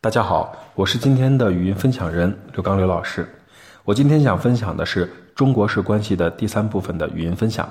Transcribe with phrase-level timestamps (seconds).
[0.00, 3.28] 大家好，我是今天的语音分享人刘刚刘老师。
[3.84, 7.68] 我今天想分享的是中国式关系的第三部分的语音分享，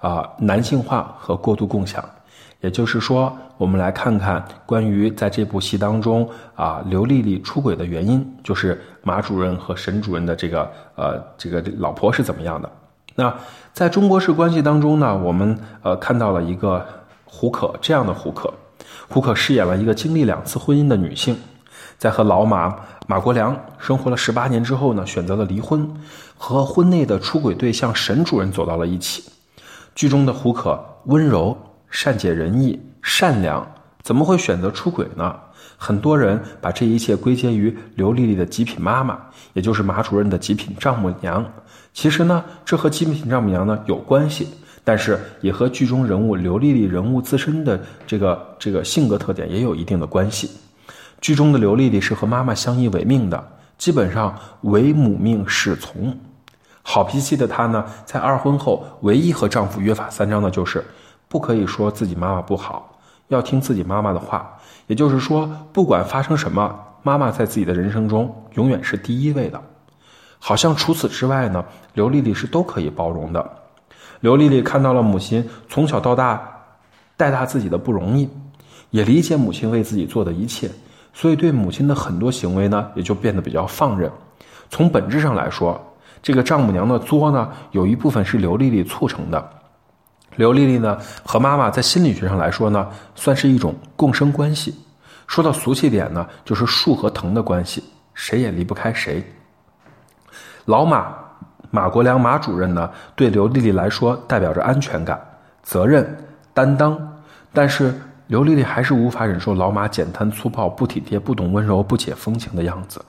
[0.00, 2.04] 啊，男性化和过度共享。
[2.60, 12.68] 也就是说，我们来看看关于在这部戏当中啊，刘丽丽出轨的原因，就是马主任和沈主任的这个呃这个老婆是怎么样的。
[13.14, 13.32] 那
[13.72, 16.84] 在中国式关系当中呢，我们呃看到了一个
[17.24, 18.52] 胡可这样的胡可，
[19.08, 21.38] 胡可饰演了一个经历两次婚姻的女性。
[22.00, 22.74] 在和老马
[23.06, 25.86] 马国良生活了十八年之后呢，选择了离婚，
[26.34, 29.22] 和婚内的出轨对象沈主任走到了一起。
[29.94, 31.54] 剧中的胡可温柔、
[31.90, 33.70] 善解人意、善良，
[34.02, 35.36] 怎么会选择出轨呢？
[35.76, 39.18] 很多人把这一切归结于刘丽丽的极品妈妈，
[39.52, 41.44] 也就是马主任的极品丈母娘。
[41.92, 44.48] 其实呢，这和极品丈母娘呢有关系，
[44.84, 50.50] 但是也和剧中人物刘丽丽人物自身的这个这个性格特点也有一定的关系。
[51.20, 56.16] 剧中的刘丽丽是和妈妈相依为命的，基本上唯母命是从。
[56.82, 60.84] 好脾气的她呢，在二婚后唯一和丈夫约法三章的就是，
[61.28, 64.58] 不可以说自己妈妈不好，要听自己妈妈的话。
[64.86, 69.62] 也就是说，不管发生什么，妈妈在自己的人生中永远是第一位的。
[70.38, 73.58] 好像除此之外呢，刘丽丽是都可以包容的。
[74.20, 76.42] 刘丽丽看到了母亲从小到大
[77.16, 78.28] 带大自己的不容易，
[78.88, 80.70] 也理解母亲为自己做的一切。
[81.12, 84.10] 所以，对母亲的很多行为呢，也就变得比较放任。
[84.70, 85.78] 从本质上来说，
[86.22, 89.50] 这个丈母娘的作呢，有一部分是刘丽丽促成的。
[90.36, 94.74] 刘丽丽呢，和妈妈在心理学上来说呢，算是一种共生关系。
[95.26, 97.82] 说到俗气点呢，就是树和藤的关系，
[98.14, 99.22] 谁也离不开谁。
[100.66, 101.12] 老马
[101.70, 105.20] 马国良马主任呢，对刘丽丽来说代表着安全感、
[105.62, 106.16] 责任、
[106.54, 106.96] 担当，
[107.52, 108.00] 但是。
[108.30, 113.04] 刘丽丽还是无法忍受老马简单粗暴、不体贴、不懂温柔、不解风情的样子，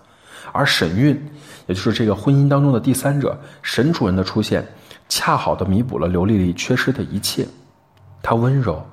[0.51, 1.15] 而沈韵，
[1.67, 4.67] 也就是这个婚姻当中的第三者沈主任的出现，
[5.07, 7.47] 恰好的弥补了刘丽丽缺失的一切。
[8.23, 8.83] 她温柔，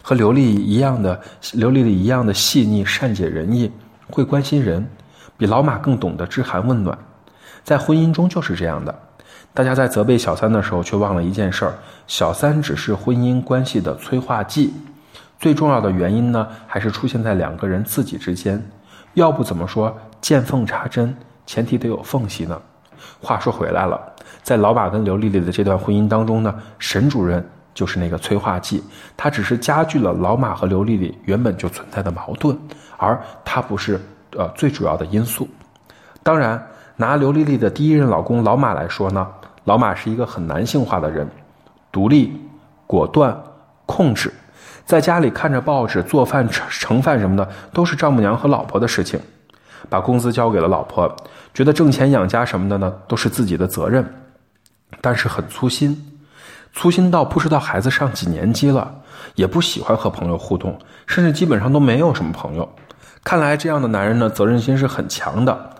[0.00, 1.20] 和刘丽一样的
[1.52, 3.70] 刘丽丽一样的细腻、善解人意，
[4.08, 4.88] 会关心人，
[5.36, 6.96] 比老马更懂得知寒问暖。
[7.62, 8.98] 在婚姻中就是这样的，
[9.52, 11.74] 大家在责备小三的时候，却忘了一件事儿：
[12.06, 14.72] 小三只是婚姻关系的催化剂。
[15.44, 18.58] 最重要的原因呢，还是出现在两个人自己之间。
[19.12, 22.58] 要不怎么说见缝插针，前提得有缝隙呢？
[23.20, 24.00] 话说回来了，
[24.42, 28.82] 在老马跟刘丽丽的这段婚姻当中呢，沈主任就是那个催化剂，
[29.18, 32.58] 他只是加剧了老马和刘丽丽原本就存在的矛盾，
[32.96, 34.00] 而他不是
[34.38, 35.46] 呃最主要的因素。
[36.22, 36.66] 当然，
[36.96, 39.28] 拿刘丽丽的第一任老公老马来说呢，
[39.64, 41.28] 老马是一个很男性化的人，
[41.92, 42.40] 独立、
[42.86, 43.38] 果断、
[43.84, 44.32] 控制。
[44.84, 49.18] 在家里看着报纸、做饭、盛盛饭什么的，都是丈母娘和老婆的事情。
[49.90, 51.14] 把工资交给了老婆，
[51.52, 54.04] 觉得挣钱养家什么的呢，都是自己的责任。
[55.00, 56.18] 但是很粗心，
[56.72, 58.94] 粗心到不知道孩子上几年级了，
[59.34, 62.66] 也不喜欢和朋友互动，甚至基本上都没有什么朋友。
[63.22, 65.70] 看来这样的男人呢，责任心是很强的。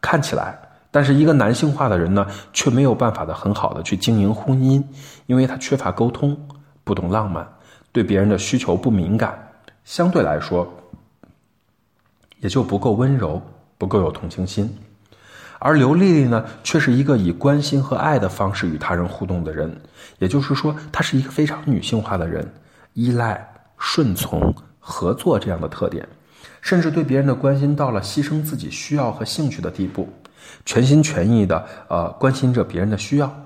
[0.00, 0.58] 看起来，
[0.90, 4.82] 但是一个男性化的人呢，却没有办法的很好的去经营婚姻，
[5.26, 6.36] 因为他缺乏沟通，
[6.82, 7.46] 不懂浪漫。
[7.92, 9.38] 对别人的需求不敏感，
[9.84, 10.66] 相对来说，
[12.40, 13.40] 也就不够温柔，
[13.76, 14.74] 不够有同情心。
[15.58, 19.80] 而刘丽丽呢，却是一个以关心和爱的方式与他人互动的人。
[20.18, 22.52] 也就是说，她是一个非常女性化的人，
[22.94, 23.46] 依赖、
[23.78, 26.08] 顺从、合作这样的特点，
[26.60, 30.08] 甚至对别人的关心到了牺牲自己需要和兴趣的地步，
[30.64, 33.41] 全心全意的呃关心着别人的需要。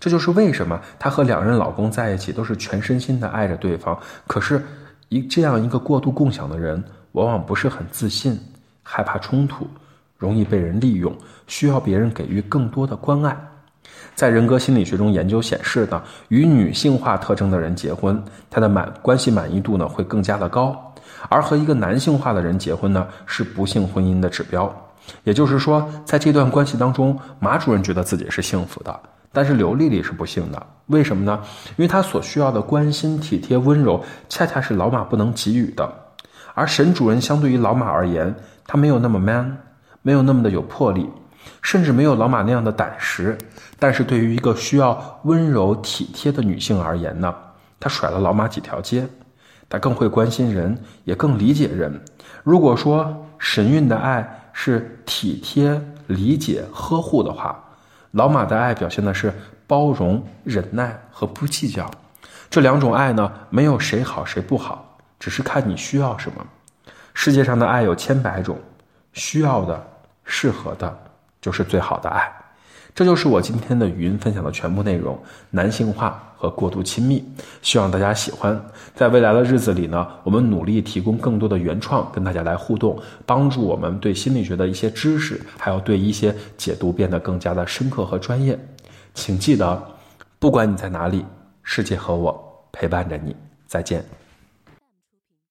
[0.00, 3.98] 这就是为什么她和两任老公在一起都是全身心的爱着对方。
[4.26, 4.64] 可是，
[5.08, 6.82] 一这样一个过度共享的人，
[7.12, 8.38] 往往不是很自信，
[8.82, 9.66] 害怕冲突，
[10.16, 11.16] 容易被人利用，
[11.46, 13.36] 需要别人给予更多的关爱。
[14.14, 20.94] 在人格心理学中研究显示呢，与女性化特征的人结婚，他的满关系满意度呢会更加的高，
[21.28, 24.72] 而和一个男性化的人结婚呢，是不幸婚姻的指标。
[25.24, 29.00] 也就是说，在这段关系当中，马主任觉得自己是幸福的。
[29.32, 31.40] 但是刘丽丽是不幸的，为什么呢？
[31.76, 35.90] 因为她所需要的关心、体贴、温柔，恰恰是老马不能给予的。
[36.54, 38.34] 而沈主任相对于老马而言，
[38.66, 39.58] 他没有那么 man，
[40.02, 41.08] 没有那么的有魄力，
[41.62, 43.38] 甚至没有老马那样的胆识。
[43.78, 47.32] 但是对于一个需要温柔体贴的女性而言呢，
[47.78, 49.06] 他甩了老马几条街，
[49.68, 52.02] 他更会关心人，也更理解人。
[52.42, 57.62] 如果说沈韵的爱是体贴、理解、呵护的话，
[58.12, 59.32] 老马的爱表现的是
[59.66, 61.90] 包容、忍耐和不计较，
[62.48, 66.46] 这两种爱呢，没有谁好谁不好，只是看你需要什么。
[67.12, 68.58] 世界上的爱有千百种，
[69.12, 69.86] 需要的、
[70.24, 70.98] 适合的，
[71.40, 72.32] 就是最好的爱。
[72.94, 75.16] 这就是我今天的语音分享的全部内容，
[75.50, 77.24] 男性化和过度亲密，
[77.62, 78.60] 希望大家喜欢。
[78.94, 88.58] 在未来的日子里呢，我们努力提供更多的原创，跟大家来互动，帮助我们对心理学的一些知识，还有对一些解读变得更加的深刻和专业。
[89.14, 89.80] 请记得，
[90.40, 91.24] 不管你在哪里，
[91.62, 93.34] 世界和我陪伴着你。
[93.66, 94.17] 再见。